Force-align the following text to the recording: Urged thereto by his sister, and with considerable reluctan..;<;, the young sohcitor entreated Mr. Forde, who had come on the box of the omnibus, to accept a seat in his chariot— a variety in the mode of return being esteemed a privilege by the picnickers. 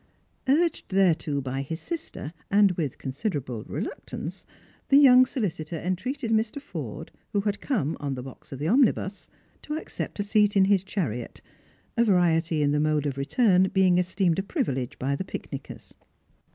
Urged 0.47 0.89
thereto 0.89 1.41
by 1.41 1.61
his 1.61 1.79
sister, 1.79 2.33
and 2.49 2.71
with 2.71 2.97
considerable 2.97 3.63
reluctan..;<;, 3.65 4.43
the 4.89 4.97
young 4.97 5.25
sohcitor 5.25 5.77
entreated 5.79 6.31
Mr. 6.31 6.59
Forde, 6.59 7.11
who 7.33 7.41
had 7.41 7.61
come 7.61 7.95
on 7.99 8.15
the 8.15 8.23
box 8.23 8.51
of 8.51 8.57
the 8.57 8.67
omnibus, 8.67 9.29
to 9.61 9.75
accept 9.77 10.19
a 10.19 10.23
seat 10.23 10.57
in 10.57 10.65
his 10.65 10.83
chariot— 10.83 11.43
a 11.97 12.03
variety 12.03 12.63
in 12.63 12.71
the 12.71 12.79
mode 12.79 13.05
of 13.05 13.15
return 13.15 13.69
being 13.75 13.99
esteemed 13.99 14.39
a 14.39 14.41
privilege 14.41 14.97
by 14.97 15.15
the 15.15 15.23
picnickers. 15.23 15.93